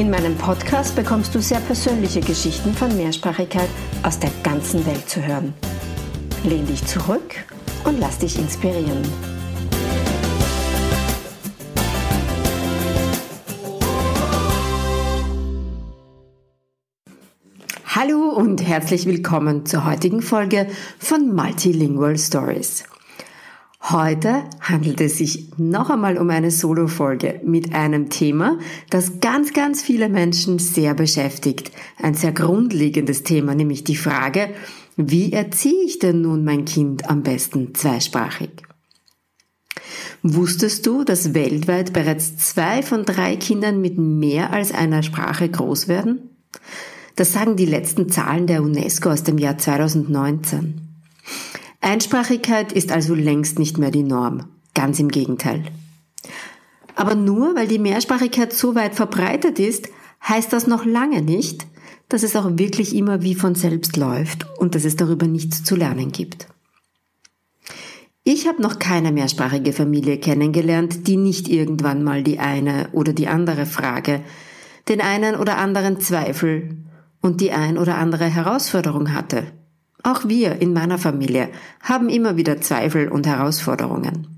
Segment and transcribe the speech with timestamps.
[0.00, 3.68] In meinem Podcast bekommst du sehr persönliche Geschichten von Mehrsprachigkeit
[4.02, 5.52] aus der ganzen Welt zu hören.
[6.42, 7.34] Lehn dich zurück
[7.84, 9.02] und lass dich inspirieren.
[17.84, 20.66] Hallo und herzlich willkommen zur heutigen Folge
[20.98, 22.84] von Multilingual Stories.
[23.90, 29.82] Heute handelt es sich noch einmal um eine Solo-Folge mit einem Thema, das ganz, ganz
[29.82, 31.72] viele Menschen sehr beschäftigt.
[32.00, 34.50] Ein sehr grundlegendes Thema, nämlich die Frage,
[34.96, 38.50] wie erziehe ich denn nun mein Kind am besten zweisprachig?
[40.22, 45.88] Wusstest du, dass weltweit bereits zwei von drei Kindern mit mehr als einer Sprache groß
[45.88, 46.30] werden?
[47.16, 50.89] Das sagen die letzten Zahlen der UNESCO aus dem Jahr 2019.
[51.80, 54.44] Einsprachigkeit ist also längst nicht mehr die Norm.
[54.74, 55.64] Ganz im Gegenteil.
[56.94, 59.88] Aber nur weil die Mehrsprachigkeit so weit verbreitet ist,
[60.22, 61.66] heißt das noch lange nicht,
[62.08, 65.76] dass es auch wirklich immer wie von selbst läuft und dass es darüber nichts zu
[65.76, 66.48] lernen gibt.
[68.22, 73.28] Ich habe noch keine mehrsprachige Familie kennengelernt, die nicht irgendwann mal die eine oder die
[73.28, 74.20] andere Frage,
[74.88, 76.84] den einen oder anderen Zweifel
[77.22, 79.46] und die ein oder andere Herausforderung hatte.
[80.02, 81.48] Auch wir in meiner Familie
[81.80, 84.28] haben immer wieder Zweifel und Herausforderungen.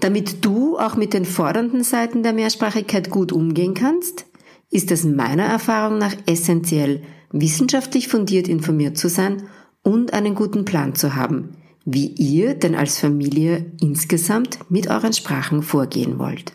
[0.00, 4.26] Damit du auch mit den fordernden Seiten der Mehrsprachigkeit gut umgehen kannst,
[4.70, 9.48] ist es meiner Erfahrung nach essentiell, wissenschaftlich fundiert informiert zu sein
[9.82, 15.62] und einen guten Plan zu haben, wie ihr denn als Familie insgesamt mit euren Sprachen
[15.62, 16.52] vorgehen wollt.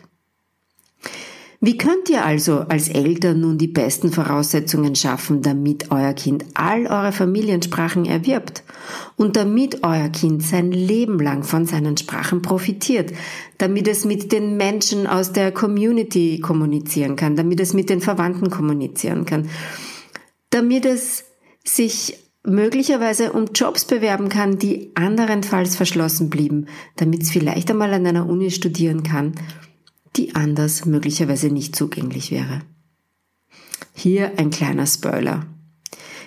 [1.66, 6.86] Wie könnt ihr also als Eltern nun die besten Voraussetzungen schaffen, damit euer Kind all
[6.86, 8.64] eure Familiensprachen erwirbt
[9.16, 13.14] und damit euer Kind sein Leben lang von seinen Sprachen profitiert,
[13.56, 18.50] damit es mit den Menschen aus der Community kommunizieren kann, damit es mit den Verwandten
[18.50, 19.48] kommunizieren kann,
[20.50, 21.24] damit es
[21.64, 28.06] sich möglicherweise um Jobs bewerben kann, die anderenfalls verschlossen blieben, damit es vielleicht einmal an
[28.06, 29.32] einer Uni studieren kann
[30.16, 32.62] die anders möglicherweise nicht zugänglich wäre.
[33.92, 35.46] Hier ein kleiner Spoiler.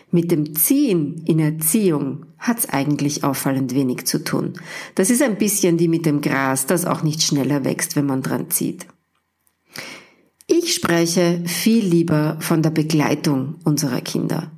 [0.10, 4.54] Mit dem Ziehen in Erziehung hat's eigentlich auffallend wenig zu tun.
[4.96, 8.22] Das ist ein bisschen wie mit dem Gras, das auch nicht schneller wächst, wenn man
[8.22, 8.88] dran zieht.
[10.48, 14.52] Ich spreche viel lieber von der Begleitung unserer Kinder.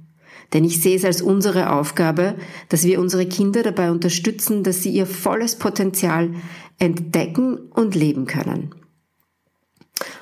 [0.54, 2.36] Denn ich sehe es als unsere Aufgabe,
[2.70, 6.36] dass wir unsere Kinder dabei unterstützen, dass sie ihr volles Potenzial
[6.78, 8.74] entdecken und leben können.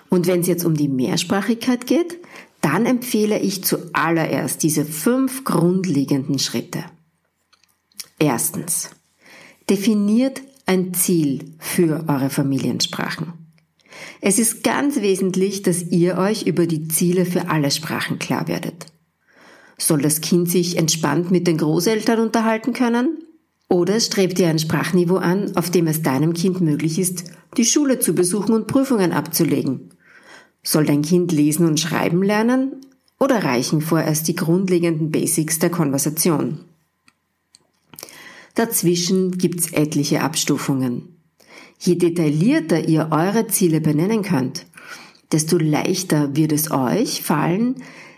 [0.09, 2.18] Und wenn es jetzt um die Mehrsprachigkeit geht,
[2.62, 6.84] dann empfehle ich zuallererst diese fünf grundlegenden Schritte.
[8.19, 8.90] Erstens.
[9.69, 13.34] Definiert ein Ziel für eure Familiensprachen.
[14.22, 18.85] Es ist ganz wesentlich, dass ihr euch über die Ziele für alle Sprachen klar werdet.
[19.78, 23.19] Soll das Kind sich entspannt mit den Großeltern unterhalten können?
[23.69, 27.25] Oder strebt ihr ein Sprachniveau an, auf dem es deinem Kind möglich ist,
[27.57, 29.89] die Schule zu besuchen und Prüfungen abzulegen?
[30.70, 32.82] Soll dein Kind lesen und schreiben lernen
[33.22, 36.60] oder reichen vorerst die grundlegenden Basics der Konversation?
[38.54, 41.16] Dazwischen gibt's etliche Abstufungen.
[41.80, 44.66] Je detaillierter ihr eure Ziele benennen könnt,
[45.32, 47.76] desto leichter wird es euch fallen,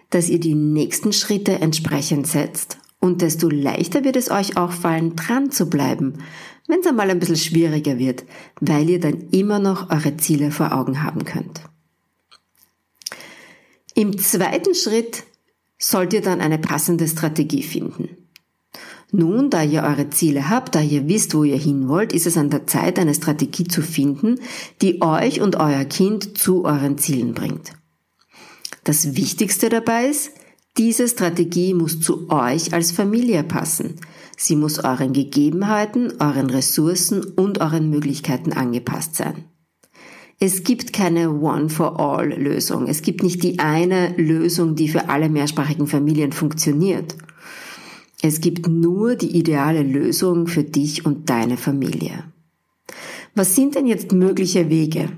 [0.09, 5.15] dass ihr die nächsten Schritte entsprechend setzt und desto leichter wird es euch auch fallen,
[5.15, 6.15] dran zu bleiben,
[6.67, 8.25] wenn es einmal ein bisschen schwieriger wird,
[8.59, 11.61] weil ihr dann immer noch eure Ziele vor Augen haben könnt.
[13.99, 15.23] Im zweiten Schritt
[15.77, 18.07] sollt ihr dann eine passende Strategie finden.
[19.11, 22.37] Nun, da ihr eure Ziele habt, da ihr wisst, wo ihr hin wollt, ist es
[22.37, 24.39] an der Zeit, eine Strategie zu finden,
[24.81, 27.73] die euch und euer Kind zu euren Zielen bringt.
[28.85, 30.31] Das Wichtigste dabei ist,
[30.77, 33.99] diese Strategie muss zu euch als Familie passen.
[34.37, 39.48] Sie muss euren Gegebenheiten, euren Ressourcen und euren Möglichkeiten angepasst sein.
[40.41, 42.87] Es gibt keine One-for-All-Lösung.
[42.87, 47.15] Es gibt nicht die eine Lösung, die für alle mehrsprachigen Familien funktioniert.
[48.21, 52.23] Es gibt nur die ideale Lösung für dich und deine Familie.
[53.35, 55.09] Was sind denn jetzt mögliche Wege?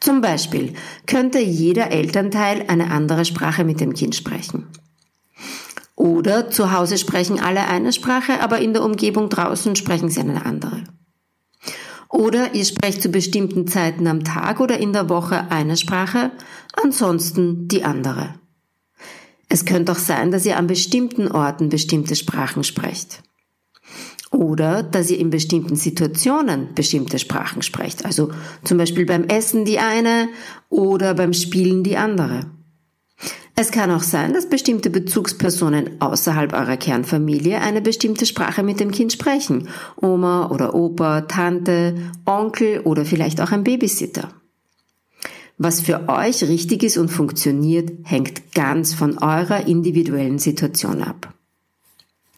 [0.00, 0.72] Zum Beispiel
[1.06, 4.66] könnte jeder Elternteil eine andere Sprache mit dem Kind sprechen.
[5.94, 10.46] Oder zu Hause sprechen alle eine Sprache, aber in der Umgebung draußen sprechen sie eine
[10.46, 10.84] andere.
[12.10, 16.32] Oder ihr sprecht zu bestimmten Zeiten am Tag oder in der Woche eine Sprache,
[16.72, 18.34] ansonsten die andere.
[19.48, 23.22] Es könnte auch sein, dass ihr an bestimmten Orten bestimmte Sprachen sprecht.
[24.32, 28.04] Oder dass ihr in bestimmten Situationen bestimmte Sprachen sprecht.
[28.04, 28.30] Also
[28.64, 30.28] zum Beispiel beim Essen die eine
[30.68, 32.46] oder beim Spielen die andere.
[33.56, 38.90] Es kann auch sein, dass bestimmte Bezugspersonen außerhalb eurer Kernfamilie eine bestimmte Sprache mit dem
[38.90, 39.68] Kind sprechen.
[40.00, 44.30] Oma oder Opa, Tante, Onkel oder vielleicht auch ein Babysitter.
[45.58, 51.34] Was für euch richtig ist und funktioniert, hängt ganz von eurer individuellen Situation ab.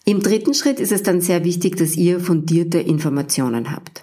[0.05, 4.02] Im dritten Schritt ist es dann sehr wichtig, dass ihr fundierte Informationen habt.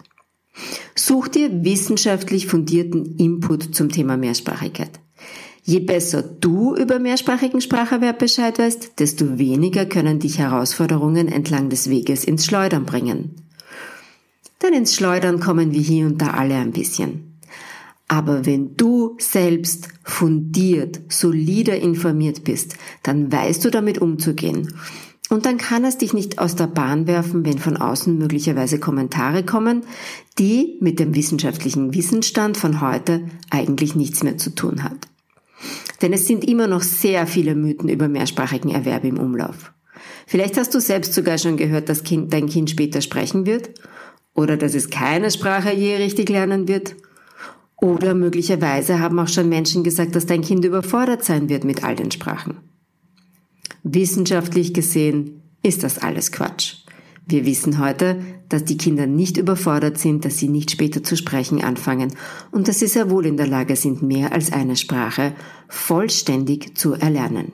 [0.96, 5.02] Sucht ihr wissenschaftlich fundierten Input zum Thema Mehrsprachigkeit.
[5.70, 11.92] Je besser du über mehrsprachigen Spracherwerb Bescheid weißt, desto weniger können dich Herausforderungen entlang des
[11.92, 13.36] Weges ins Schleudern bringen.
[14.64, 17.38] Denn ins Schleudern kommen wir hier und da alle ein bisschen.
[18.08, 24.74] Aber wenn du selbst fundiert, solider informiert bist, dann weißt du damit umzugehen
[25.30, 29.46] und dann kann es dich nicht aus der Bahn werfen, wenn von außen möglicherweise Kommentare
[29.46, 29.84] kommen,
[30.40, 35.08] die mit dem wissenschaftlichen Wissensstand von heute eigentlich nichts mehr zu tun hat.
[36.02, 39.74] Denn es sind immer noch sehr viele Mythen über mehrsprachigen Erwerb im Umlauf.
[40.28, 43.72] Vielleicht hast du selbst sogar schon gehört, dass kind, dein Kind später sprechen wird
[44.34, 46.96] oder dass es keine Sprache je richtig lernen wird.
[47.82, 51.96] Oder möglicherweise haben auch schon Menschen gesagt, dass dein Kind überfordert sein wird mit all
[51.96, 52.58] den Sprachen.
[53.84, 56.84] Wissenschaftlich gesehen ist das alles Quatsch.
[57.30, 61.64] Wir wissen heute, dass die Kinder nicht überfordert sind, dass sie nicht später zu sprechen
[61.64, 62.12] anfangen
[62.50, 65.36] und dass sie sehr wohl in der Lage sind, mehr als eine Sprache
[65.68, 67.52] vollständig zu erlernen.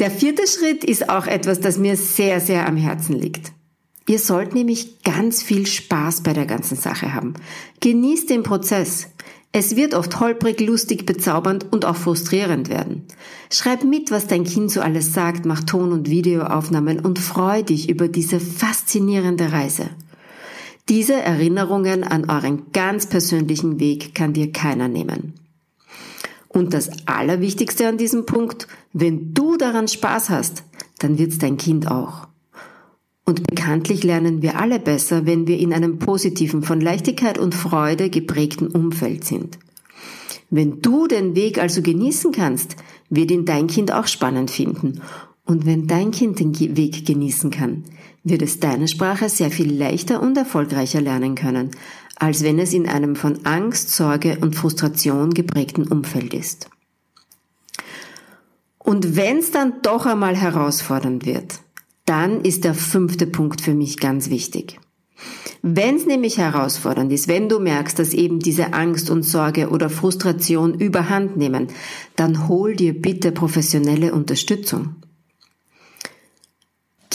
[0.00, 3.52] Der vierte Schritt ist auch etwas, das mir sehr, sehr am Herzen liegt.
[4.08, 7.34] Ihr sollt nämlich ganz viel Spaß bei der ganzen Sache haben.
[7.80, 9.08] Genießt den Prozess.
[9.50, 13.06] Es wird oft holprig, lustig, bezaubernd und auch frustrierend werden.
[13.50, 17.88] Schreib mit, was dein Kind so alles sagt, mach Ton- und Videoaufnahmen und freu dich
[17.88, 19.88] über diese faszinierende Reise.
[20.88, 25.34] Diese Erinnerungen an euren ganz persönlichen Weg kann dir keiner nehmen.
[26.48, 30.62] Und das Allerwichtigste an diesem Punkt, wenn du daran Spaß hast,
[30.98, 32.27] dann wird's dein Kind auch.
[33.28, 38.08] Und bekanntlich lernen wir alle besser, wenn wir in einem positiven, von Leichtigkeit und Freude
[38.08, 39.58] geprägten Umfeld sind.
[40.48, 42.76] Wenn du den Weg also genießen kannst,
[43.10, 45.02] wird ihn dein Kind auch spannend finden.
[45.44, 47.84] Und wenn dein Kind den Weg genießen kann,
[48.24, 51.72] wird es deine Sprache sehr viel leichter und erfolgreicher lernen können,
[52.16, 56.70] als wenn es in einem von Angst, Sorge und Frustration geprägten Umfeld ist.
[58.78, 61.60] Und wenn es dann doch einmal herausfordernd wird,
[62.08, 64.80] dann ist der fünfte Punkt für mich ganz wichtig.
[65.62, 69.90] Wenn es nämlich herausfordernd ist, wenn du merkst, dass eben diese Angst und Sorge oder
[69.90, 71.68] Frustration überhand nehmen,
[72.16, 74.94] dann hol dir bitte professionelle Unterstützung.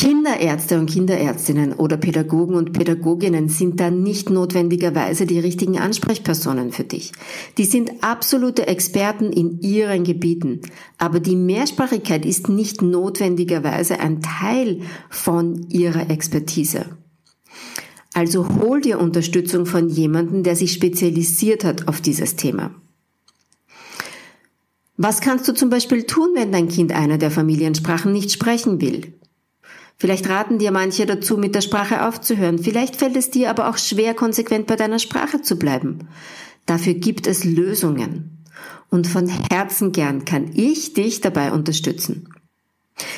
[0.04, 6.84] Kinderärzte und Kinderärztinnen oder Pädagogen und Pädagoginnen sind da nicht notwendigerweise die richtigen Ansprechpersonen für
[6.84, 7.14] dich.
[7.58, 10.60] Die sind absolute Experten in ihren Gebieten.
[10.98, 16.86] Aber die Mehrsprachigkeit ist nicht notwendigerweise ein Teil von ihrer Expertise.
[18.14, 22.76] Also hol dir Unterstützung von jemandem, der sich spezialisiert hat auf dieses Thema.
[24.98, 29.14] Was kannst du zum Beispiel tun, wenn dein Kind eine der Familiensprachen nicht sprechen will?
[29.98, 32.60] Vielleicht raten dir manche dazu, mit der Sprache aufzuhören.
[32.60, 36.08] Vielleicht fällt es dir aber auch schwer, konsequent bei deiner Sprache zu bleiben.
[36.66, 38.44] Dafür gibt es Lösungen.
[38.90, 42.30] Und von Herzen gern kann ich dich dabei unterstützen.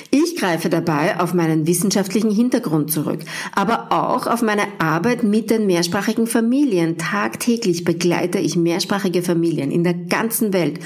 [0.10, 3.20] Ich greife dabei auf meinen wissenschaftlichen Hintergrund zurück,
[3.54, 6.98] aber auch auf meine Arbeit mit den mehrsprachigen Familien.
[6.98, 10.80] Tagtäglich begleite ich mehrsprachige Familien in der ganzen Welt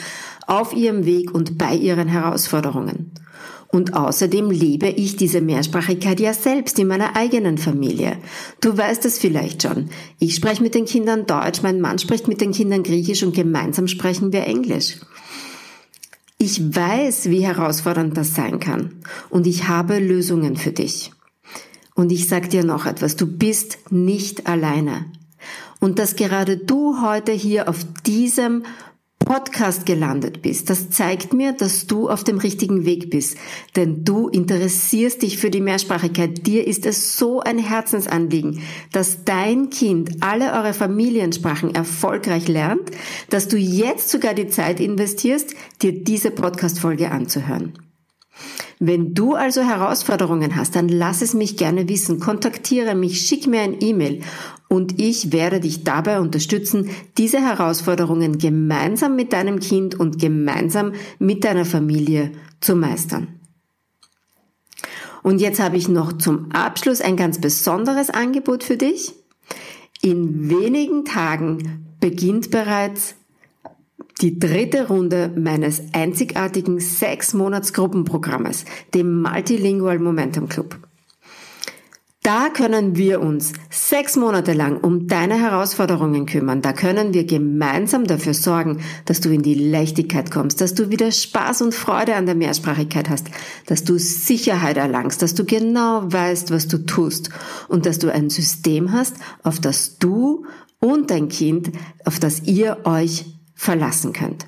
[0.47, 3.11] auf ihrem Weg und bei ihren Herausforderungen.
[3.71, 8.17] Und außerdem lebe ich diese Mehrsprachigkeit ja selbst in meiner eigenen Familie.
[8.61, 9.89] Du weißt es vielleicht schon.
[10.17, 13.87] Ich spreche mit den Kindern Deutsch, mein Mann spricht mit den Kindern Griechisch und gemeinsam
[13.87, 14.97] sprechen wir Englisch.
[16.39, 18.95] Ich weiß, wie herausfordernd das sein kann.
[19.29, 21.11] Und ich habe Lösungen für dich.
[21.93, 25.05] Und ich sag dir noch etwas, du bist nicht alleine.
[25.79, 28.63] Und dass gerade du heute hier auf diesem
[29.29, 33.37] Podcast gelandet bist, das zeigt mir, dass du auf dem richtigen Weg bist.
[33.75, 36.47] Denn du interessierst dich für die Mehrsprachigkeit.
[36.47, 42.89] Dir ist es so ein Herzensanliegen, dass dein Kind alle eure Familiensprachen erfolgreich lernt,
[43.29, 47.73] dass du jetzt sogar die Zeit investierst, dir diese Podcast-Folge anzuhören.
[48.79, 52.19] Wenn du also Herausforderungen hast, dann lass es mich gerne wissen.
[52.19, 54.21] Kontaktiere mich, schick mir ein E-Mail
[54.69, 61.43] und ich werde dich dabei unterstützen, diese Herausforderungen gemeinsam mit deinem Kind und gemeinsam mit
[61.43, 63.39] deiner Familie zu meistern.
[65.23, 69.13] Und jetzt habe ich noch zum Abschluss ein ganz besonderes Angebot für dich.
[70.01, 73.15] In wenigen Tagen beginnt bereits
[74.21, 80.77] die dritte Runde meines einzigartigen sechs Monats Gruppenprogrammes, dem Multilingual Momentum Club.
[82.21, 86.61] Da können wir uns sechs Monate lang um deine Herausforderungen kümmern.
[86.61, 91.11] Da können wir gemeinsam dafür sorgen, dass du in die Leichtigkeit kommst, dass du wieder
[91.11, 93.27] Spaß und Freude an der Mehrsprachigkeit hast,
[93.67, 97.29] dass du Sicherheit erlangst, dass du genau weißt, was du tust
[97.69, 100.45] und dass du ein System hast, auf das du
[100.79, 101.71] und dein Kind,
[102.03, 104.45] auf das ihr euch verlassen könnt.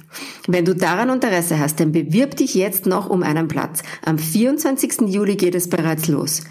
[0.47, 3.81] Wenn du daran Interesse hast, dann bewirb dich jetzt noch um einen Platz.
[4.05, 5.01] Am 24.
[5.07, 6.43] Juli geht es bereits los.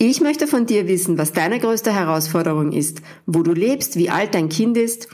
[0.00, 4.32] Ich möchte von dir wissen, was deine größte Herausforderung ist, wo du lebst, wie alt
[4.32, 5.08] dein Kind ist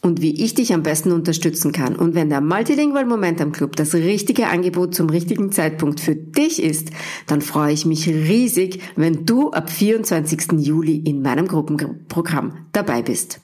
[0.00, 1.94] und wie ich dich am besten unterstützen kann.
[1.94, 6.90] Und wenn der Multilingual Momentum Club das richtige Angebot zum richtigen Zeitpunkt für dich ist,
[7.28, 10.58] dann freue ich mich riesig, wenn du ab 24.
[10.58, 13.40] Juli in meinem Gruppenprogramm dabei bist.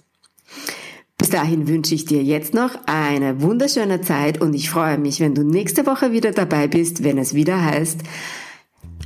[1.19, 5.37] Bis dahin wünsche ich dir jetzt noch eine wunderschöne Zeit und ich freue mich, wenn
[5.37, 8.01] du nächste Woche wieder dabei bist, wenn es wieder heißt,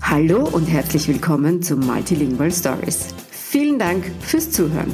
[0.02, 3.14] Hallo und herzlich willkommen zu Multilingual Stories.
[3.30, 4.92] Vielen Dank fürs Zuhören.